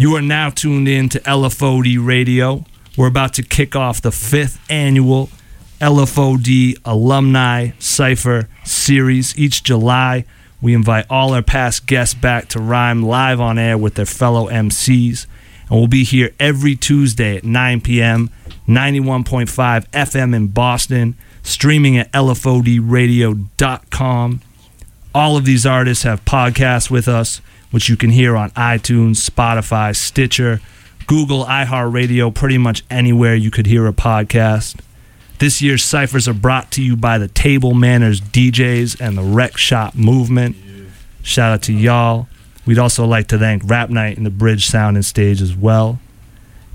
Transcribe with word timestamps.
You 0.00 0.14
are 0.14 0.22
now 0.22 0.50
tuned 0.50 0.86
in 0.86 1.08
to 1.08 1.18
LFOD 1.22 2.06
Radio. 2.06 2.64
We're 2.96 3.08
about 3.08 3.34
to 3.34 3.42
kick 3.42 3.74
off 3.74 4.00
the 4.00 4.12
fifth 4.12 4.64
annual 4.70 5.28
LFOD 5.80 6.78
Alumni 6.84 7.70
Cypher 7.80 8.48
Series. 8.64 9.36
Each 9.36 9.64
July, 9.64 10.24
we 10.62 10.72
invite 10.72 11.06
all 11.10 11.34
our 11.34 11.42
past 11.42 11.88
guests 11.88 12.14
back 12.14 12.46
to 12.50 12.60
rhyme 12.60 13.02
live 13.02 13.40
on 13.40 13.58
air 13.58 13.76
with 13.76 13.96
their 13.96 14.06
fellow 14.06 14.48
MCs. 14.48 15.26
And 15.62 15.70
we'll 15.80 15.88
be 15.88 16.04
here 16.04 16.30
every 16.38 16.76
Tuesday 16.76 17.36
at 17.36 17.42
9 17.42 17.80
p.m., 17.80 18.30
91.5 18.68 19.88
FM 19.88 20.32
in 20.32 20.46
Boston, 20.46 21.16
streaming 21.42 21.98
at 21.98 22.12
LFODradio.com. 22.12 24.42
All 25.12 25.36
of 25.36 25.44
these 25.44 25.66
artists 25.66 26.04
have 26.04 26.24
podcasts 26.24 26.88
with 26.88 27.08
us, 27.08 27.40
which 27.70 27.88
you 27.88 27.96
can 27.96 28.10
hear 28.10 28.36
on 28.36 28.50
iTunes, 28.50 29.28
Spotify, 29.28 29.94
Stitcher, 29.94 30.60
Google, 31.06 31.44
iHeartRadio, 31.44 32.34
pretty 32.34 32.58
much 32.58 32.84
anywhere 32.90 33.34
you 33.34 33.50
could 33.50 33.66
hear 33.66 33.86
a 33.86 33.92
podcast. 33.92 34.80
This 35.38 35.62
year's 35.62 35.84
ciphers 35.84 36.26
are 36.26 36.34
brought 36.34 36.70
to 36.72 36.82
you 36.82 36.96
by 36.96 37.18
the 37.18 37.28
Table 37.28 37.72
Manners 37.72 38.20
DJs 38.20 39.00
and 39.00 39.16
the 39.16 39.22
Wreck 39.22 39.56
Shop 39.56 39.94
Movement. 39.94 40.56
Shout 41.22 41.52
out 41.52 41.62
to 41.62 41.72
y'all. 41.72 42.28
We'd 42.66 42.78
also 42.78 43.06
like 43.06 43.28
to 43.28 43.38
thank 43.38 43.62
Rap 43.64 43.88
Night 43.88 44.16
and 44.16 44.26
the 44.26 44.30
Bridge 44.30 44.66
Sound 44.66 44.96
and 44.96 45.04
Stage 45.04 45.40
as 45.40 45.54
well. 45.56 46.00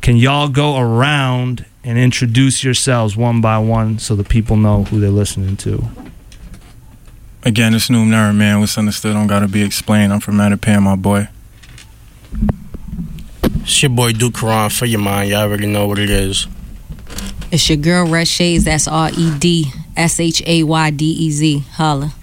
Can 0.02 0.18
y'all 0.18 0.50
go 0.50 0.80
around 0.80 1.66
and 1.84 2.00
introduce 2.00 2.64
yourselves 2.64 3.16
one 3.16 3.42
by 3.42 3.58
one 3.58 4.00
so 4.00 4.16
the 4.16 4.24
people 4.24 4.56
know 4.58 4.84
who 4.86 5.00
they're 5.00 5.10
listening 5.10 5.58
to? 5.58 5.84
Again, 7.46 7.74
it's 7.74 7.90
NewmNera, 7.90 8.34
man. 8.34 8.62
What's 8.62 8.78
understood 8.78 9.14
don't 9.14 9.28
gotta 9.28 9.50
be 9.50 9.64
explained. 9.64 10.14
I'm 10.14 10.22
from 10.22 10.36
Mattapan, 10.36 10.84
my 10.84 10.96
boy. 10.96 11.28
It's 13.64 13.82
your 13.84 13.90
boy 13.90 14.14
Du-Karan 14.14 14.70
for 14.70 14.86
your 14.86 15.02
mind. 15.02 15.30
Y'all 15.30 15.42
already 15.42 15.68
know 15.68 15.86
what 15.86 16.00
it 16.00 16.10
is. 16.10 16.48
It's 17.52 17.70
your 17.70 17.78
girl 17.78 18.08
Red 18.08 18.28
Shaydez. 18.28 18.64
That's 18.64 18.88
R 18.88 19.10
E 19.16 19.38
D 19.38 19.72
S 19.98 20.20
H 20.20 20.42
A 20.46 20.64
Y 20.64 20.90
D 20.92 21.06
E 21.06 21.32
Z. 21.32 21.60
Holla. 21.74 22.14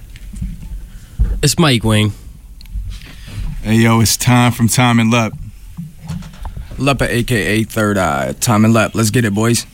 It's 1.42 1.58
Mike 1.58 1.84
Wing. 1.84 2.12
Hey 3.62 3.76
yo, 3.76 4.00
it's 4.00 4.16
time 4.16 4.52
from 4.52 4.68
Time 4.68 4.98
and 4.98 5.12
Lepp. 5.12 5.36
Lepa, 6.76 7.06
aka 7.06 7.62
Third 7.64 7.98
Eye. 7.98 8.32
Time 8.40 8.64
and 8.64 8.74
Lepp. 8.74 8.94
Let's 8.94 9.10
get 9.10 9.26
it, 9.26 9.34
boys. 9.34 9.66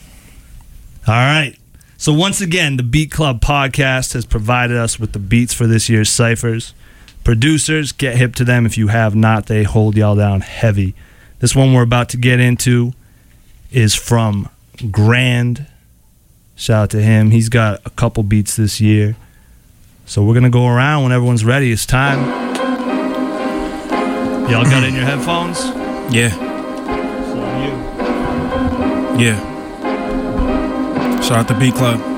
All 1.07 1.13
right. 1.13 1.55
So 1.97 2.13
once 2.13 2.41
again, 2.41 2.77
the 2.77 2.83
Beat 2.83 3.11
Club 3.11 3.41
podcast 3.41 4.13
has 4.13 4.25
provided 4.25 4.77
us 4.77 4.99
with 4.99 5.13
the 5.13 5.19
beats 5.19 5.53
for 5.53 5.65
this 5.65 5.89
year's 5.89 6.09
ciphers. 6.09 6.73
Producers, 7.23 7.91
get 7.91 8.17
hip 8.17 8.35
to 8.35 8.45
them. 8.45 8.65
If 8.65 8.77
you 8.77 8.87
have 8.87 9.15
not, 9.15 9.47
they 9.47 9.63
hold 9.63 9.97
y'all 9.97 10.15
down 10.15 10.41
heavy. 10.41 10.93
This 11.39 11.55
one 11.55 11.73
we're 11.73 11.81
about 11.81 12.09
to 12.09 12.17
get 12.17 12.39
into 12.39 12.93
is 13.71 13.95
from 13.95 14.47
Grand. 14.91 15.65
Shout 16.55 16.83
out 16.83 16.89
to 16.91 17.01
him. 17.01 17.31
He's 17.31 17.49
got 17.49 17.81
a 17.85 17.89
couple 17.89 18.23
beats 18.23 18.55
this 18.55 18.79
year. 18.79 19.15
So 20.05 20.23
we're 20.23 20.33
gonna 20.35 20.49
go 20.49 20.67
around 20.67 21.03
when 21.03 21.11
everyone's 21.11 21.43
ready. 21.43 21.71
It's 21.71 21.85
time. 21.85 22.19
Y'all 24.49 24.63
got 24.63 24.83
it 24.83 24.89
in 24.89 24.95
your 24.95 25.03
headphones? 25.03 25.59
Yeah, 26.13 26.29
So 26.29 27.35
you. 29.17 29.25
yeah. 29.25 29.56
Shout 31.27 31.39
out 31.39 31.47
to 31.49 31.59
B 31.59 31.73
Club. 31.73 32.16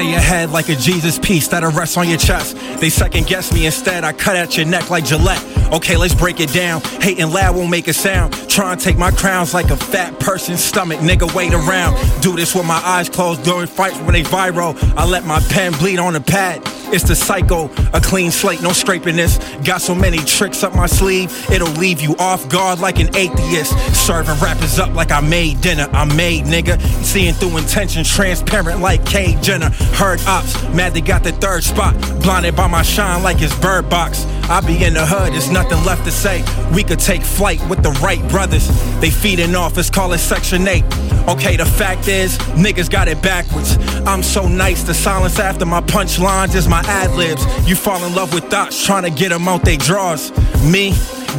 Stay 0.00 0.14
ahead 0.14 0.50
like 0.50 0.68
a 0.70 0.76
Jesus 0.76 1.18
piece 1.18 1.48
that'll 1.48 1.72
rest 1.72 1.98
on 1.98 2.08
your 2.08 2.18
chest. 2.18 2.56
They 2.80 2.88
second 2.88 3.26
guess 3.26 3.52
me 3.52 3.66
instead. 3.66 4.02
I 4.02 4.12
cut 4.12 4.34
at 4.34 4.56
your 4.56 4.66
neck 4.66 4.88
like 4.88 5.04
Gillette. 5.04 5.42
Okay, 5.72 5.96
let's 5.96 6.14
break 6.14 6.40
it 6.40 6.52
down. 6.52 6.80
Hating 7.00 7.30
loud 7.30 7.54
won't 7.54 7.70
make 7.70 7.86
a 7.86 7.92
sound. 7.92 8.32
Try 8.48 8.72
and 8.72 8.80
take 8.80 8.96
my 8.96 9.10
crowns 9.10 9.52
like 9.52 9.70
a 9.70 9.76
fat 9.76 10.18
person's 10.18 10.64
stomach. 10.64 11.00
Nigga, 11.00 11.32
wait 11.34 11.52
around. 11.52 11.96
Do 12.22 12.34
this 12.34 12.54
with 12.54 12.66
my 12.66 12.80
eyes 12.84 13.08
closed 13.08 13.44
during 13.44 13.66
fights 13.66 13.98
when 13.98 14.12
they 14.12 14.22
viral. 14.22 14.74
I 14.96 15.04
let 15.04 15.26
my 15.26 15.40
pen 15.50 15.72
bleed 15.72 15.98
on 15.98 16.14
the 16.14 16.20
pad. 16.20 16.64
It's 16.92 17.04
the 17.04 17.14
psycho, 17.14 17.70
a 17.92 18.00
clean 18.00 18.30
slate, 18.30 18.62
no 18.62 18.72
scraping 18.72 19.16
this. 19.16 19.38
Got 19.64 19.80
so 19.80 19.94
many 19.94 20.18
tricks 20.18 20.64
up 20.64 20.74
my 20.74 20.86
sleeve, 20.86 21.30
it'll 21.50 21.72
leave 21.74 22.00
you 22.00 22.16
off 22.18 22.48
guard 22.48 22.80
like 22.80 22.98
an 22.98 23.14
atheist. 23.14 23.72
Serving 23.94 24.38
rappers 24.40 24.78
up 24.78 24.92
like 24.94 25.12
I 25.12 25.20
made 25.20 25.60
dinner. 25.60 25.88
I 25.92 26.04
made 26.04 26.44
nigga. 26.44 26.80
Seeing 27.04 27.34
through 27.34 27.58
intention, 27.58 28.02
transparent 28.04 28.80
like 28.80 29.04
K. 29.06 29.36
Jenner. 29.40 29.70
Heard 29.94 30.20
ops, 30.26 30.60
mad 30.74 30.94
they 30.94 31.00
got 31.00 31.22
the 31.22 31.32
third 31.32 31.62
spot. 31.62 31.94
Blinded 32.22 32.56
by 32.56 32.66
my 32.66 32.82
shine 32.82 33.22
like 33.22 33.40
it's 33.40 33.56
bird 33.60 33.88
box. 33.88 34.26
I 34.50 34.60
be 34.60 34.84
in 34.84 34.94
the 34.94 35.06
hood, 35.06 35.32
there's 35.32 35.48
nothing 35.48 35.84
left 35.84 36.04
to 36.06 36.10
say. 36.10 36.42
We 36.74 36.82
could 36.82 36.98
take 36.98 37.22
flight 37.22 37.60
with 37.68 37.84
the 37.84 37.92
Wright 38.02 38.20
brothers. 38.28 38.66
They 39.00 39.08
feeding 39.08 39.54
off, 39.54 39.76
let's 39.76 39.90
call 39.90 40.12
it 40.12 40.18
Section 40.18 40.66
8. 40.66 40.82
Okay, 41.28 41.56
the 41.56 41.64
fact 41.64 42.08
is, 42.08 42.36
niggas 42.58 42.90
got 42.90 43.06
it 43.06 43.22
backwards. 43.22 43.78
I'm 44.06 44.24
so 44.24 44.48
nice, 44.48 44.82
the 44.82 44.92
silence 44.92 45.38
after 45.38 45.64
my 45.64 45.80
punchlines 45.82 46.56
is 46.56 46.66
my 46.66 46.80
ad 46.86 47.12
libs. 47.12 47.44
You 47.68 47.76
fall 47.76 48.04
in 48.04 48.12
love 48.16 48.34
with 48.34 48.44
thoughts, 48.50 48.84
trying 48.84 49.04
to 49.04 49.10
get 49.10 49.28
them 49.28 49.46
out 49.46 49.64
they 49.64 49.76
drawers. 49.76 50.32
Me? 50.64 50.94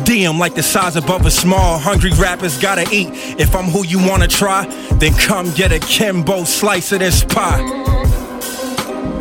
DM 0.06 0.40
like 0.40 0.56
the 0.56 0.64
size 0.64 0.96
above 0.96 1.26
a 1.26 1.32
small. 1.32 1.78
Hungry 1.78 2.12
rappers 2.12 2.58
gotta 2.58 2.88
eat. 2.94 3.10
If 3.38 3.54
I'm 3.54 3.66
who 3.66 3.86
you 3.86 4.00
wanna 4.08 4.30
try, 4.30 4.66
then 4.94 5.14
come 5.16 5.52
get 5.52 5.74
a 5.74 5.80
Kimbo 5.80 6.46
slice 6.46 6.94
of 6.94 7.00
this 7.00 7.26
pie. 7.26 7.60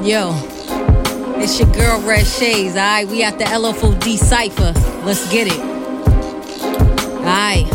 Yo, 0.02 0.32
it's 1.42 1.58
your 1.58 1.72
girl 1.72 2.00
Red 2.02 2.24
Shaydez. 2.24 2.70
All 2.70 2.76
right, 2.76 3.08
we 3.08 3.22
at 3.22 3.38
the 3.38 3.44
LFOD 3.44 4.18
Cypher. 4.18 4.72
Let's 5.04 5.30
get 5.32 5.48
it. 5.48 5.60
All 7.18 7.24
right, 7.24 7.66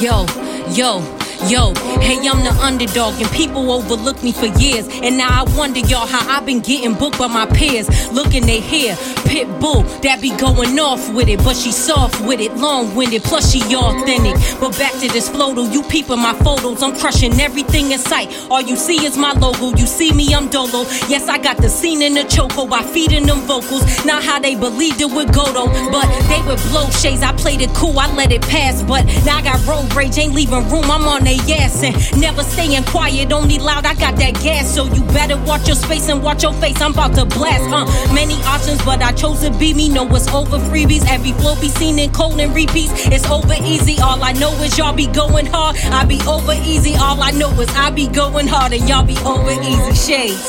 yo, 0.00 0.26
yo. 0.72 1.18
Yo, 1.48 1.74
hey, 1.98 2.18
I'm 2.28 2.44
the 2.44 2.56
underdog, 2.62 3.20
and 3.20 3.28
people 3.32 3.72
overlooked 3.72 4.22
me 4.22 4.30
for 4.30 4.46
years. 4.46 4.86
And 5.02 5.18
now 5.18 5.42
I 5.42 5.56
wonder, 5.56 5.80
y'all, 5.80 6.06
how 6.06 6.38
I've 6.38 6.46
been 6.46 6.60
getting 6.60 6.94
booked 6.94 7.18
by 7.18 7.26
my 7.26 7.46
peers. 7.46 7.88
Looking 8.12 8.46
they 8.46 8.60
hear 8.60 8.94
Pit 9.32 9.48
Bull 9.60 9.80
that 10.04 10.20
be 10.20 10.28
going 10.36 10.78
off 10.78 11.10
with 11.14 11.26
it, 11.26 11.42
but 11.42 11.56
she 11.56 11.72
soft 11.72 12.20
with 12.26 12.38
it, 12.38 12.54
long 12.56 12.94
winded, 12.94 13.22
plus 13.22 13.50
she 13.50 13.60
authentic. 13.74 14.36
But 14.60 14.76
back 14.76 14.92
to 15.00 15.08
this 15.08 15.30
flow, 15.30 15.54
though, 15.54 15.64
you 15.64 15.82
peeping 15.84 16.18
my 16.18 16.34
photos, 16.44 16.82
I'm 16.82 16.94
crushing 16.94 17.40
everything 17.40 17.92
in 17.92 17.98
sight. 17.98 18.28
All 18.50 18.60
you 18.60 18.76
see 18.76 19.06
is 19.06 19.16
my 19.16 19.32
logo, 19.32 19.74
you 19.74 19.86
see 19.86 20.12
me, 20.12 20.34
I'm 20.34 20.50
Dolo. 20.50 20.84
Yes, 21.08 21.30
I 21.30 21.38
got 21.38 21.56
the 21.56 21.70
scene 21.70 22.02
in 22.02 22.12
the 22.12 22.24
choco 22.24 22.66
by 22.66 22.82
feeding 22.82 23.24
them 23.24 23.38
vocals. 23.48 24.04
Not 24.04 24.22
how 24.22 24.38
they 24.38 24.54
believed 24.54 25.00
it 25.00 25.10
would 25.10 25.32
go, 25.32 25.50
though, 25.50 25.72
but 25.90 26.06
they 26.28 26.42
would 26.46 26.60
blow 26.68 26.90
shades. 26.90 27.22
I 27.22 27.32
played 27.32 27.62
it 27.62 27.70
cool, 27.70 27.98
I 27.98 28.12
let 28.12 28.32
it 28.32 28.42
pass, 28.42 28.82
but 28.82 29.06
now 29.24 29.38
I 29.38 29.42
got 29.42 29.66
road 29.66 29.94
rage, 29.94 30.18
ain't 30.18 30.34
leaving 30.34 30.68
room, 30.68 30.90
I'm 30.90 31.08
on 31.08 31.24
they 31.24 31.38
ass 31.56 31.82
and 31.82 31.96
never 32.20 32.42
staying 32.42 32.84
quiet, 32.84 33.32
only 33.32 33.58
loud. 33.58 33.86
I 33.86 33.94
got 33.94 34.16
that 34.16 34.34
gas, 34.42 34.74
so 34.74 34.84
you 34.92 35.02
better 35.04 35.38
watch 35.46 35.68
your 35.68 35.76
space 35.76 36.10
and 36.10 36.22
watch 36.22 36.42
your 36.42 36.52
face. 36.60 36.82
I'm 36.82 36.92
about 36.92 37.14
to 37.14 37.24
blast, 37.24 37.64
huh? 37.72 37.86
Many 38.12 38.34
options, 38.42 38.84
but 38.84 39.00
I 39.00 39.12
chose 39.22 39.40
to 39.42 39.56
be 39.56 39.72
me. 39.72 39.88
Know 39.88 40.08
it's 40.16 40.26
over 40.34 40.58
freebies. 40.58 41.06
Every 41.08 41.30
flow 41.32 41.54
be 41.60 41.68
seen 41.68 41.96
in 42.00 42.10
cold 42.10 42.40
and 42.40 42.52
repeats. 42.52 43.06
It's 43.06 43.24
over 43.30 43.54
easy. 43.62 44.00
All 44.00 44.20
I 44.22 44.32
know 44.32 44.50
is 44.64 44.76
y'all 44.76 44.92
be 44.92 45.06
going 45.06 45.46
hard. 45.46 45.76
I 45.76 46.04
be 46.04 46.20
over 46.26 46.54
easy. 46.64 46.96
All 46.96 47.22
I 47.22 47.30
know 47.30 47.50
is 47.60 47.68
I 47.76 47.90
be 47.90 48.08
going 48.08 48.48
hard 48.48 48.72
and 48.72 48.88
y'all 48.88 49.04
be 49.04 49.16
over 49.18 49.52
easy. 49.52 49.94
Shades. 49.94 50.48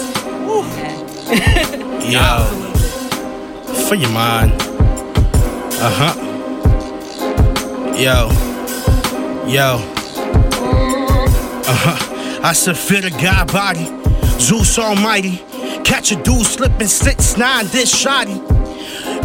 Yo, 2.13 2.45
for 3.87 3.95
your 3.95 4.09
mind. 4.09 4.51
Uh 5.79 5.93
huh. 5.99 6.13
Yo, 7.95 8.29
yo. 9.47 9.77
Uh 11.67 11.77
huh. 11.83 12.39
I 12.43 12.53
fear 12.53 13.01
the 13.01 13.11
God 13.11 13.51
body, 13.53 13.85
Zeus 14.39 14.79
Almighty. 14.79 15.43
Catch 15.83 16.11
a 16.11 16.15
dude 16.15 16.45
slipping 16.45 16.87
six 16.87 17.37
nine 17.37 17.67
this 17.67 17.95
shoddy. 17.95 18.41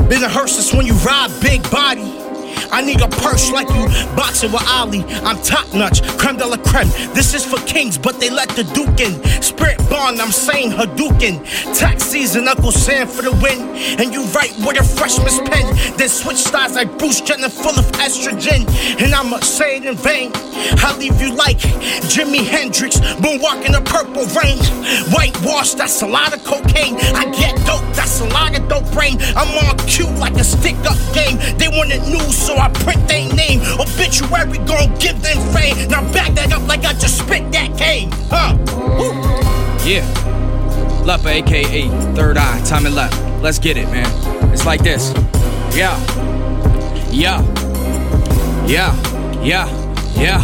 Been 0.08 0.24
a 0.24 0.28
hearse 0.28 0.54
since 0.56 0.72
when 0.72 0.86
you 0.86 0.94
ride 0.94 1.30
big 1.40 1.62
body. 1.70 2.28
I 2.70 2.82
need 2.82 3.00
a 3.00 3.08
purse 3.08 3.50
like 3.50 3.68
you 3.68 3.86
boxing 4.16 4.52
with 4.52 4.64
Ali. 4.68 5.04
I'm 5.24 5.40
top 5.42 5.72
notch, 5.74 6.02
creme 6.18 6.36
de 6.36 6.46
la 6.46 6.56
creme. 6.56 6.88
This 7.14 7.34
is 7.34 7.44
for 7.44 7.58
kings, 7.66 7.96
but 7.96 8.20
they 8.20 8.30
let 8.30 8.48
the 8.50 8.64
Duke 8.64 9.00
in. 9.00 9.22
Spirit 9.42 9.78
bond, 9.88 10.20
I'm 10.20 10.32
saying 10.32 10.72
Hadouken. 10.72 11.44
Tax 11.78 12.04
season, 12.04 12.48
Uncle 12.48 12.72
Sam 12.72 13.06
for 13.06 13.22
the 13.22 13.32
win. 13.42 13.60
And 14.00 14.12
you 14.12 14.24
write 14.32 14.54
with 14.58 14.80
a 14.80 14.84
freshman's 14.84 15.40
pen. 15.48 15.74
Then 15.96 16.08
switch 16.08 16.36
styles 16.36 16.74
like 16.74 16.98
Bruce 16.98 17.20
Jenner, 17.20 17.48
full 17.48 17.78
of 17.78 17.86
estrogen. 17.92 18.68
And 19.00 19.14
I'ma 19.14 19.40
say 19.40 19.78
it 19.78 19.84
in 19.84 19.96
vain. 19.96 20.30
I 20.34 20.96
leave 20.98 21.20
you 21.20 21.34
like 21.34 21.58
Jimi 22.12 22.44
Hendrix, 22.44 23.00
moonwalking 23.20 23.72
the 23.72 23.82
purple 23.84 24.26
rain. 24.36 24.58
Whitewash, 25.12 25.74
that's 25.74 26.02
a 26.02 26.06
lot 26.06 26.34
of 26.34 26.44
cocaine 26.44 26.96
brain. 28.98 29.16
I'm 29.36 29.48
on 29.64 29.78
cue 29.86 30.10
like 30.18 30.34
a 30.34 30.44
stick 30.44 30.76
up 30.84 30.98
game. 31.14 31.38
They 31.56 31.68
want 31.68 31.92
it 31.92 32.02
new, 32.10 32.26
so 32.32 32.56
I 32.56 32.68
print 32.82 33.06
their 33.06 33.32
name. 33.32 33.60
Obituary 33.78 34.58
gon' 34.66 34.92
give 34.98 35.22
them 35.22 35.38
fame. 35.54 35.88
Now 35.88 36.02
back 36.12 36.34
that 36.34 36.52
up 36.52 36.66
like 36.66 36.84
I 36.84 36.92
just 36.94 37.18
spit 37.18 37.50
that 37.52 37.78
game. 37.78 38.10
Huh? 38.28 38.58
Woo. 38.98 39.14
Yeah. 39.88 40.04
Lepa, 41.06 41.30
aka 41.30 41.88
Third 42.16 42.36
Eye, 42.36 42.60
time 42.64 42.86
and 42.86 42.94
Lepp. 42.96 43.40
Let's 43.40 43.60
get 43.60 43.76
it, 43.76 43.86
man. 43.86 44.10
It's 44.52 44.66
like 44.66 44.82
this. 44.82 45.12
Yeah. 45.76 45.96
Yeah. 47.10 47.40
Yeah. 48.66 48.92
Yeah. 49.44 49.68
Yeah. 50.16 50.42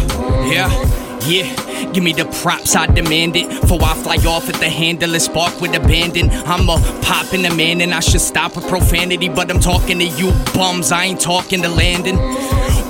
Yeah. 0.49 1.04
Yeah, 1.27 1.91
give 1.91 2.03
me 2.03 2.13
the 2.13 2.25
props, 2.25 2.75
I 2.75 2.85
demand 2.85 3.35
it. 3.35 3.51
For 3.67 3.81
I 3.81 3.95
fly 3.95 4.17
off 4.27 4.47
at 4.47 4.55
the 4.55 4.69
handle 4.69 5.13
and 5.13 5.21
spark 5.21 5.59
with 5.59 5.75
abandon. 5.75 6.29
I'm 6.29 6.69
a 6.69 6.77
poppin' 7.01 7.41
the 7.41 7.53
man 7.55 7.81
and 7.81 7.93
I 7.95 7.99
should 7.99 8.21
stop 8.21 8.55
with 8.55 8.67
profanity. 8.67 9.29
But 9.29 9.49
I'm 9.49 9.59
talking 9.59 9.97
to 9.99 10.05
you 10.05 10.31
bums, 10.53 10.91
I 10.91 11.05
ain't 11.05 11.19
talking 11.19 11.63
to 11.63 11.69
Landon. 11.69 12.17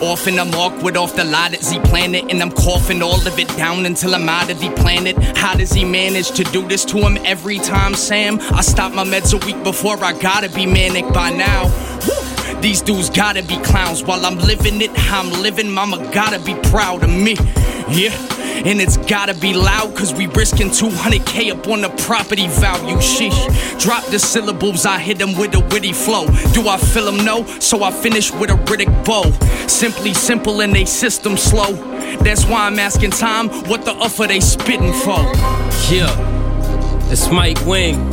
Off 0.02 0.28
in 0.28 0.36
the 0.36 0.44
awkward 0.58 0.98
off 0.98 1.16
the 1.16 1.24
lot 1.24 1.54
at 1.54 1.64
Z 1.64 1.80
Planet, 1.86 2.26
and 2.30 2.42
I'm 2.42 2.52
coughing 2.52 3.02
all 3.02 3.26
of 3.26 3.40
it 3.40 3.48
down 3.56 3.86
until 3.86 4.14
I'm 4.14 4.28
out 4.28 4.52
of 4.52 4.60
the 4.60 4.70
planet. 4.72 5.18
How 5.38 5.56
does 5.56 5.72
he 5.72 5.86
manage 5.86 6.32
to 6.32 6.44
do 6.44 6.68
this 6.68 6.84
to 6.86 6.98
him 6.98 7.18
every 7.26 7.60
time, 7.60 7.96
Sam? 7.96 8.40
I 8.52 8.62
stop 8.62 8.92
my 8.92 9.06
meds 9.06 9.34
a 9.34 9.46
week 9.46 9.64
before 9.64 10.04
I 10.04 10.12
gotta 10.20 10.50
be 10.50 10.66
manic 10.66 11.08
by 11.14 11.30
now. 11.30 11.72
These 12.62 12.82
dudes 12.82 13.10
gotta 13.10 13.44
be 13.44 13.58
clowns 13.58 14.04
while 14.04 14.26
I'm 14.26 14.38
living 14.38 14.82
it. 14.82 14.92
I'm 15.12 15.30
living, 15.42 15.70
mama 15.70 15.98
gotta 16.14 16.40
be 16.40 16.56
proud 16.70 17.04
of 17.04 17.10
me. 17.10 17.36
Yeah, 17.88 18.12
and 18.66 18.82
it's 18.82 18.98
gotta 18.98 19.36
be 19.36 19.54
loud, 19.54 19.96
cause 19.96 20.14
we 20.14 20.26
risking 20.28 20.70
200k 20.70 21.52
up 21.52 21.68
on 21.68 21.82
the 21.82 21.90
property 22.06 22.48
value. 22.48 22.98
Sheesh, 22.98 23.80
drop 23.80 24.04
the 24.06 24.18
syllables, 24.18 24.86
I 24.86 24.98
hit 24.98 25.20
them 25.20 25.38
with 25.38 25.54
a 25.54 25.60
witty 25.60 25.94
flow. 25.94 26.26
Do 26.54 26.68
I 26.68 26.78
feel 26.78 27.06
them? 27.06 27.24
No, 27.24 27.46
so 27.60 27.84
I 27.84 27.92
finish 27.92 28.32
with 28.32 28.50
a 28.50 28.56
Riddick 28.56 29.06
Bowe. 29.06 29.32
Simply 29.68 30.14
simple 30.14 30.62
and 30.62 30.74
they 30.74 30.86
system 30.86 31.38
slow. 31.38 31.74
That's 32.24 32.46
why 32.46 32.66
I'm 32.66 32.80
asking 32.80 33.12
time, 33.12 33.50
what 33.70 33.86
the 33.86 33.94
are 33.94 34.28
they 34.28 34.40
spitting 34.40 34.94
for? 34.94 35.20
Yeah, 35.92 36.10
it's 37.12 37.30
Mike 37.30 37.64
Wing, 37.66 38.10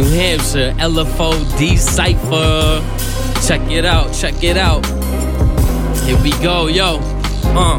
New 0.00 0.08
Hampshire, 0.12 0.72
LFO 0.78 1.30
Cypher. 1.76 2.80
Check 3.46 3.60
it 3.70 3.84
out, 3.84 4.14
check 4.14 4.42
it 4.42 4.56
out. 4.56 4.86
Here 6.04 6.16
we 6.22 6.30
go, 6.42 6.68
yo. 6.68 7.00
Uh. 7.52 7.76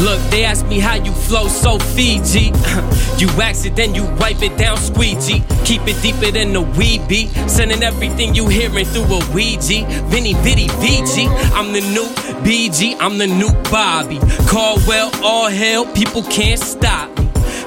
Look, 0.00 0.18
they 0.30 0.46
ask 0.46 0.66
me 0.66 0.78
how 0.78 0.94
you 0.94 1.12
flow 1.12 1.46
so 1.46 1.78
Fiji. 1.78 2.46
you 3.18 3.28
wax 3.36 3.66
it, 3.66 3.76
then 3.76 3.94
you 3.94 4.06
wipe 4.18 4.40
it 4.40 4.56
down 4.56 4.78
squeegee. 4.78 5.44
Keep 5.66 5.82
it 5.88 6.00
deeper 6.00 6.30
than 6.30 6.54
the 6.54 6.62
weed 6.62 7.06
beat. 7.06 7.28
Sending 7.50 7.82
everything 7.82 8.34
you 8.34 8.48
hearing 8.48 8.86
through 8.86 9.04
a 9.04 9.20
Ouija. 9.34 9.84
Vinny 10.08 10.32
Vitty 10.32 10.68
VG. 10.68 11.28
I'm 11.52 11.74
the 11.74 11.82
new 11.82 12.06
BG, 12.46 12.96
I'm 12.98 13.18
the 13.18 13.26
new 13.26 13.52
Bobby. 13.70 14.20
Caldwell, 14.48 15.10
all 15.22 15.50
hell, 15.50 15.84
people 15.92 16.22
can't 16.22 16.58
stop. 16.58 17.13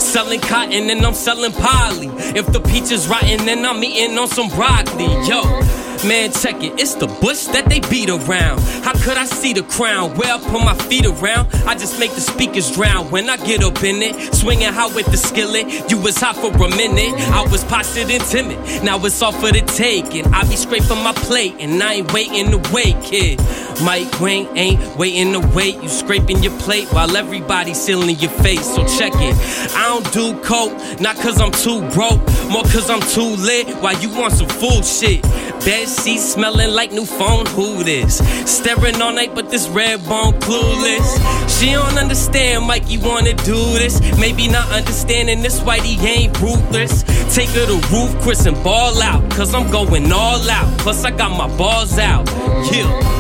Selling 0.08 0.40
cotton 0.40 0.90
and 0.90 1.06
I'm 1.06 1.14
selling 1.14 1.52
poly. 1.52 2.08
If 2.34 2.48
the 2.54 2.62
peach 2.62 2.92
is 2.92 3.10
rotten, 3.10 3.46
then 3.46 3.66
I'm 3.66 3.84
eating 3.84 4.18
on 4.18 4.30
some 4.30 4.48
broccoli. 4.48 5.04
Yo. 5.28 5.87
Man, 6.06 6.32
check 6.32 6.62
it, 6.64 6.80
it's 6.80 6.96
the 6.96 7.08
bush 7.08 7.46
that 7.48 7.70
they 7.70 7.80
beat 7.90 8.10
around. 8.10 8.60
How 8.84 8.94
could 8.94 9.18
I 9.18 9.26
see 9.26 9.54
the 9.54 9.64
crown? 9.64 10.16
Where 10.16 10.34
I 10.34 10.38
put 10.38 10.64
my 10.64 10.76
feet 10.76 11.06
around? 11.06 11.50
I 11.66 11.74
just 11.74 12.00
make 12.00 12.14
the 12.14 12.22
speakers 12.22 12.72
drown 12.72 13.10
when 13.10 13.30
I 13.30 13.38
get 13.38 13.64
up 13.64 13.84
in 13.84 14.02
it. 14.02 14.34
Swinging 14.34 14.72
hot 14.72 14.94
with 14.96 15.08
the 15.08 15.18
skillet. 15.18 15.90
You 15.90 15.98
was 16.00 16.18
hot 16.18 16.36
for 16.36 16.52
a 16.52 16.70
minute. 16.70 17.14
I 17.32 17.46
was 17.52 17.64
postured 17.64 18.12
and 18.12 18.24
timid. 18.26 18.84
Now 18.84 19.04
it's 19.06 19.22
all 19.22 19.32
for 19.32 19.52
the 19.52 19.62
taking. 19.62 20.26
I 20.34 20.48
be 20.48 20.56
scraping 20.56 21.04
my 21.04 21.14
plate 21.14 21.56
and 21.60 21.82
I 21.82 21.96
ain't 21.96 22.14
waiting 22.14 22.52
to 22.52 22.74
wait, 22.74 23.02
kid. 23.02 23.40
Mike 23.84 24.20
Wing 24.20 24.48
ain't 24.56 24.80
waiting 24.98 25.34
to 25.34 25.40
wait. 25.56 25.82
You 25.82 25.90
scraping 25.90 26.42
your 26.44 26.58
plate 26.60 26.88
while 26.94 27.16
everybody's 27.18 27.82
sealing 27.82 28.18
your 28.20 28.32
face. 28.32 28.66
So 28.76 28.86
check 28.98 29.14
it. 29.16 29.36
I 29.76 29.88
don't 29.88 30.14
do 30.14 30.40
coke, 30.44 30.74
not 31.02 31.16
cause 31.18 31.42
I'm 31.42 31.52
too 31.52 31.82
broke, 31.94 32.22
more 32.50 32.64
cause 32.64 32.90
I'm 32.90 33.02
too 33.02 33.36
lit. 33.44 33.68
While 33.78 34.00
you 34.02 34.10
want 34.16 34.34
some 34.34 34.48
fool 34.48 34.82
shit. 34.82 35.26
Bed 35.66 35.88
sheets 35.88 36.34
smelling 36.34 36.72
like 36.72 36.92
new 36.92 37.06
phone. 37.06 37.46
Who 37.48 37.84
this? 37.84 38.18
Staring 38.50 39.02
all 39.02 39.14
night, 39.14 39.36
but 39.36 39.50
this 39.50 39.68
red 39.70 40.04
bone 40.06 40.34
clueless. 40.40 41.60
She 41.60 41.72
don't 41.72 41.98
understand, 41.98 42.66
Mikey 42.66 42.98
wanna 42.98 43.34
do 43.34 43.56
this. 43.78 44.00
Maybe 44.18 44.48
not 44.48 44.70
understanding 44.72 45.42
this 45.42 45.60
whitey 45.60 45.98
ain't 46.04 46.40
ruthless. 46.40 47.04
Take 47.36 47.50
her 47.50 47.66
to 47.66 47.88
roof, 47.92 48.16
Chris, 48.22 48.46
and 48.46 48.62
ball 48.64 49.02
out. 49.02 49.30
Cause 49.32 49.54
I'm 49.54 49.70
going 49.72 50.12
all 50.12 50.50
out. 50.50 50.80
Plus, 50.80 51.04
I 51.04 51.12
got 51.12 51.38
my 51.38 51.48
balls 51.58 51.98
out. 51.98 52.28
Yeah. 52.72 53.16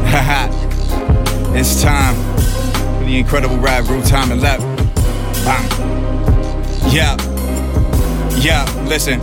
it's 1.54 1.82
time 1.82 2.14
for 2.98 3.04
the 3.04 3.18
incredible 3.18 3.58
rap 3.58 3.88
root 3.88 4.04
time 4.04 4.32
and 4.32 4.40
Lepp. 4.40 4.60
Bang. 5.44 5.90
Yeah. 6.92 7.16
Yeah, 8.40 8.64
listen. 8.88 9.20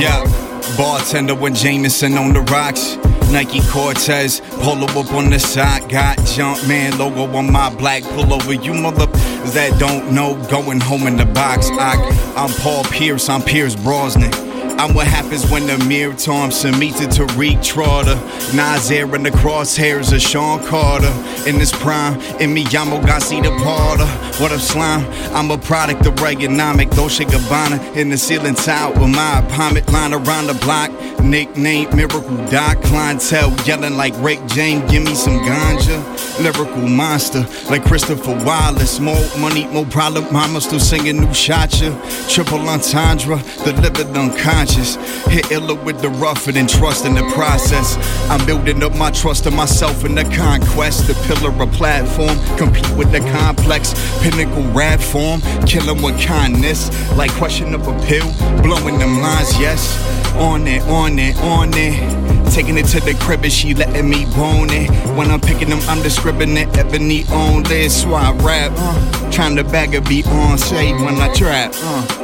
Yeah. 0.00 0.45
Bartender 0.76 1.34
with 1.34 1.54
Jameson 1.54 2.16
on 2.18 2.32
the 2.32 2.40
rocks. 2.42 2.96
Nike 3.30 3.60
Cortez, 3.68 4.40
polo 4.60 4.86
up 4.86 5.12
on 5.12 5.30
the 5.30 5.38
side. 5.38 5.88
Got 5.90 6.18
Jumpman 6.18 6.98
logo 6.98 7.26
on 7.36 7.50
my 7.50 7.74
black 7.74 8.02
pullover. 8.02 8.62
You 8.62 8.74
mother 8.74 9.06
that 9.06 9.78
don't 9.78 10.12
know, 10.12 10.34
going 10.48 10.80
home 10.80 11.06
in 11.06 11.16
the 11.16 11.26
box. 11.26 11.68
I, 11.72 11.94
I'm 12.36 12.50
Paul 12.60 12.84
Pierce, 12.84 13.28
I'm 13.28 13.42
Pierce 13.42 13.74
Brosnan. 13.76 14.45
I'm 14.78 14.92
what 14.92 15.06
happens 15.06 15.50
when 15.50 15.66
the 15.66 15.72
Ahmir 15.72 16.22
Thompson 16.22 16.78
meets 16.78 17.00
a 17.00 17.06
Tariq 17.06 17.64
Trotter. 17.64 18.14
Nasir 18.54 19.14
in 19.14 19.22
the 19.22 19.30
crosshairs 19.30 20.12
of 20.12 20.20
Sean 20.20 20.62
Carter. 20.66 21.12
In 21.48 21.58
this 21.58 21.72
prime, 21.72 22.20
in 22.40 22.52
me, 22.52 22.64
I'm 22.66 22.88
Ogassi 22.88 23.42
the 23.42 23.50
Potter. 23.64 24.04
What 24.42 24.52
up, 24.52 24.60
slime? 24.60 25.06
I'm 25.34 25.50
a 25.50 25.56
product 25.56 26.04
of 26.04 26.16
Reaganomic. 26.16 26.94
Dolce 26.94 27.24
Gabbana 27.24 27.96
in 27.96 28.10
the 28.10 28.18
ceiling 28.18 28.54
tile 28.54 28.92
with 28.92 29.14
my 29.14 29.38
apartment 29.38 29.90
line 29.90 30.12
around 30.12 30.48
the 30.48 30.54
block. 30.54 30.90
Nickname 31.22 31.88
Miracle 31.96 32.36
Doc. 32.50 32.82
Clientele 32.82 33.56
yelling 33.64 33.96
like 33.96 34.12
Rick 34.18 34.40
James, 34.48 34.90
give 34.90 35.04
me 35.04 35.14
some 35.14 35.38
ganja. 35.38 36.02
Lyrical 36.38 36.86
monster 36.86 37.46
like 37.70 37.82
Christopher 37.86 38.38
Wallace. 38.44 39.00
More 39.00 39.26
money, 39.38 39.66
more 39.68 39.86
problem. 39.86 40.30
Mama 40.30 40.60
still 40.60 40.78
singing 40.80 41.18
new 41.18 41.32
shotcha. 41.32 41.90
Triple 42.28 42.68
entendre, 42.68 43.42
delivered 43.64 44.14
unconscious. 44.14 44.65
Hit 44.66 45.50
illa 45.50 45.74
with 45.74 46.00
the 46.00 46.08
rougher 46.08 46.50
and 46.50 46.56
then 46.56 46.66
trust 46.66 47.04
in 47.04 47.14
the 47.14 47.22
process. 47.34 47.96
I'm 48.28 48.44
building 48.46 48.82
up 48.82 48.94
my 48.96 49.10
trust 49.10 49.46
in 49.46 49.54
myself 49.54 50.04
in 50.04 50.14
the 50.14 50.24
conquest. 50.24 51.06
The 51.06 51.14
pillar 51.26 51.50
of 51.62 51.72
platform, 51.72 52.38
compete 52.56 52.90
with 52.96 53.12
the 53.12 53.20
complex. 53.30 53.94
Pinnacle 54.22 54.64
rap 54.72 55.00
form, 55.00 55.40
killing 55.66 56.02
with 56.02 56.20
kindness. 56.20 56.90
Like 57.16 57.30
crushing 57.32 57.74
up 57.74 57.86
a 57.86 58.06
pill, 58.06 58.30
blowing 58.62 58.98
them 58.98 59.20
lines, 59.20 59.58
yes. 59.58 59.96
On 60.36 60.66
it, 60.66 60.82
on 60.82 61.18
it, 61.18 61.36
on 61.38 61.70
it. 61.72 62.52
Taking 62.52 62.78
it 62.78 62.86
to 62.86 63.00
the 63.00 63.14
crib 63.20 63.42
and 63.42 63.52
she 63.52 63.74
letting 63.74 64.08
me 64.08 64.24
bone 64.34 64.70
it. 64.70 64.90
When 65.16 65.30
I'm 65.30 65.40
picking 65.40 65.68
them, 65.68 65.80
I'm 65.88 66.02
describing 66.02 66.56
it. 66.56 66.76
Ebony 66.76 67.24
on 67.26 67.62
this, 67.64 68.02
so 68.02 68.14
I 68.14 68.32
rap. 68.32 68.72
Uh, 68.76 69.30
trying 69.30 69.56
to 69.56 69.64
bag 69.64 69.94
a 69.94 70.00
beat 70.00 70.26
on 70.26 70.56
say 70.56 70.92
when 70.92 71.16
I 71.16 71.32
trap. 71.34 71.72
Uh. 71.76 72.15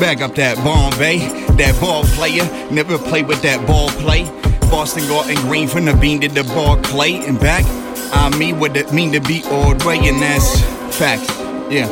Back 0.00 0.22
up 0.22 0.34
that 0.36 0.56
Bombay, 0.64 1.18
eh? 1.18 1.52
that 1.56 1.78
ball 1.78 2.04
player. 2.04 2.44
Never 2.70 2.96
play 2.96 3.22
with 3.22 3.42
that 3.42 3.66
ball 3.66 3.90
play. 3.90 4.24
Boston 4.70 5.06
Garden 5.08 5.36
Green 5.42 5.68
from 5.68 5.84
the 5.84 5.94
bean 5.94 6.22
to 6.22 6.28
the 6.28 6.42
ball 6.42 6.78
clay. 6.78 7.16
And 7.26 7.38
back, 7.38 7.66
I 8.14 8.34
mean 8.38 8.58
what 8.58 8.74
it 8.78 8.94
mean 8.94 9.12
to 9.12 9.20
be 9.20 9.42
all 9.44 9.74
way, 9.84 9.98
and 10.08 10.22
that's 10.22 10.58
facts. 10.96 11.28
Yeah. 11.70 11.86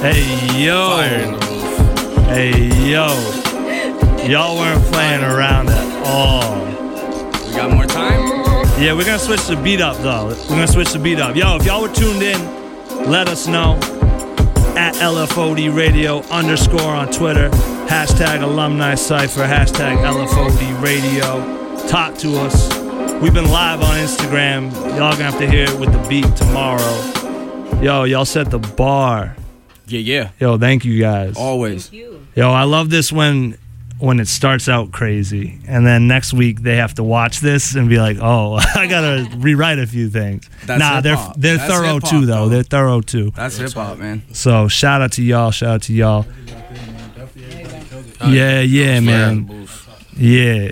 Hey 0.00 0.64
yo. 0.64 0.96
Hey 2.28 2.68
yo. 2.90 3.08
Y'all 4.26 4.56
weren't 4.56 4.82
playing 4.86 5.24
around 5.24 5.68
at 5.68 6.06
all. 6.06 6.64
We 7.46 7.52
got 7.52 7.70
more 7.70 7.84
time? 7.84 8.22
Yeah, 8.80 8.94
we're 8.94 9.04
gonna 9.04 9.18
switch 9.18 9.46
the 9.46 9.56
beat 9.56 9.82
up 9.82 9.98
though. 9.98 10.28
We're 10.28 10.48
gonna 10.48 10.68
switch 10.68 10.94
the 10.94 10.98
beat 10.98 11.20
up. 11.20 11.36
Yo, 11.36 11.56
if 11.56 11.66
y'all 11.66 11.82
were 11.82 11.92
tuned 11.92 12.22
in, 12.22 12.40
let 13.10 13.28
us 13.28 13.46
know 13.46 13.78
at 14.76 14.94
LFOD 14.96 15.74
Radio 15.74 16.20
underscore 16.24 16.80
on 16.80 17.10
Twitter. 17.12 17.48
Hashtag 17.88 18.42
alumni 18.42 18.94
cipher, 18.94 19.42
hashtag 19.44 19.96
LFOD 20.04 20.82
Radio. 20.82 21.88
Talk 21.88 22.16
to 22.18 22.36
us. 22.38 22.68
We've 23.20 23.34
been 23.34 23.50
live 23.50 23.80
on 23.82 23.96
Instagram. 23.96 24.72
Y'all 24.96 25.12
gonna 25.12 25.24
have 25.24 25.38
to 25.38 25.48
hear 25.48 25.64
it 25.64 25.78
with 25.78 25.92
the 25.92 26.08
beat 26.08 26.34
tomorrow. 26.36 27.80
Yo, 27.80 28.04
y'all 28.04 28.24
set 28.24 28.50
the 28.50 28.58
bar. 28.58 29.36
Yeah, 29.86 30.00
yeah. 30.00 30.30
Yo, 30.40 30.58
thank 30.58 30.84
you 30.84 31.00
guys. 31.00 31.36
Always. 31.36 31.92
Yo, 31.92 32.50
I 32.50 32.64
love 32.64 32.90
this 32.90 33.12
when 33.12 33.56
when 33.98 34.18
it 34.20 34.26
starts 34.28 34.68
out 34.68 34.90
crazy, 34.92 35.58
and 35.68 35.86
then 35.86 36.06
next 36.08 36.32
week 36.34 36.60
they 36.62 36.76
have 36.76 36.94
to 36.94 37.02
watch 37.02 37.40
this 37.40 37.74
and 37.74 37.88
be 37.88 37.98
like, 37.98 38.18
"Oh, 38.20 38.54
I 38.74 38.86
gotta 38.86 39.28
rewrite 39.36 39.78
a 39.78 39.86
few 39.86 40.10
things." 40.10 40.48
That's 40.66 40.78
nah, 40.80 41.00
they're 41.00 41.16
hip-hop. 41.16 41.36
they're 41.38 41.56
That's 41.56 41.72
thorough 41.72 41.94
hip-hop, 41.94 42.10
too, 42.10 42.26
though. 42.26 42.32
though. 42.44 42.48
They're 42.48 42.62
thorough 42.64 43.00
too. 43.00 43.30
That's 43.36 43.56
hip 43.56 43.72
hop, 43.72 43.98
man. 43.98 44.22
So 44.32 44.68
shout 44.68 45.00
out 45.02 45.12
to 45.12 45.22
y'all. 45.22 45.50
Shout 45.52 45.70
out 45.70 45.82
to 45.82 45.92
y'all. 45.92 46.26
Yeah, 48.26 48.60
yeah, 48.60 49.00
man. 49.00 49.66
Yeah, 50.16 50.70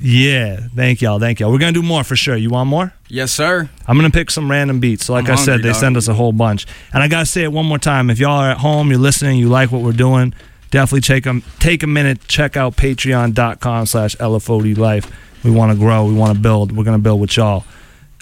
yeah. 0.00 0.60
Thank 0.74 1.00
y'all. 1.00 1.18
Thank 1.18 1.40
y'all. 1.40 1.50
We're 1.52 1.58
gonna 1.58 1.72
do 1.72 1.82
more 1.82 2.04
for 2.04 2.16
sure. 2.16 2.36
You 2.36 2.50
want 2.50 2.68
more? 2.68 2.92
Yes, 3.08 3.32
sir. 3.32 3.68
I'm 3.86 3.96
gonna 3.96 4.10
pick 4.10 4.30
some 4.30 4.50
random 4.50 4.80
beats. 4.80 5.06
So 5.06 5.12
like 5.12 5.26
I'm 5.26 5.32
I 5.32 5.36
said, 5.36 5.50
hungry, 5.52 5.62
they 5.62 5.68
dog. 5.72 5.80
send 5.80 5.96
us 5.96 6.08
a 6.08 6.14
whole 6.14 6.32
bunch, 6.32 6.66
and 6.92 7.02
I 7.02 7.08
gotta 7.08 7.26
say 7.26 7.42
it 7.42 7.52
one 7.52 7.66
more 7.66 7.78
time. 7.78 8.10
If 8.10 8.18
y'all 8.18 8.40
are 8.40 8.50
at 8.50 8.58
home, 8.58 8.90
you're 8.90 8.98
listening, 8.98 9.38
you 9.38 9.48
like 9.48 9.72
what 9.72 9.82
we're 9.82 9.92
doing, 9.92 10.34
definitely 10.70 11.02
take 11.02 11.26
a 11.26 11.40
take 11.58 11.82
a 11.82 11.86
minute, 11.86 12.26
check 12.28 12.56
out 12.56 12.76
Patreon.com/slash 12.76 14.16
LFOD 14.16 14.76
Life. 14.76 15.10
We 15.44 15.50
want 15.50 15.72
to 15.72 15.78
grow, 15.78 16.04
we 16.06 16.14
want 16.14 16.34
to 16.34 16.40
build. 16.40 16.76
We're 16.76 16.84
gonna 16.84 16.98
build 16.98 17.20
with 17.20 17.36
y'all. 17.36 17.64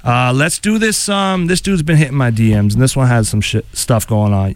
Uh, 0.04 0.32
let's 0.32 0.58
do 0.58 0.78
this. 0.78 1.08
Um, 1.08 1.46
this 1.48 1.60
dude's 1.60 1.82
been 1.82 1.96
hitting 1.96 2.16
my 2.16 2.30
DMs, 2.30 2.74
and 2.74 2.82
this 2.82 2.96
one 2.96 3.08
has 3.08 3.28
some 3.28 3.40
shit, 3.40 3.66
stuff 3.72 4.06
going 4.06 4.32
on. 4.32 4.54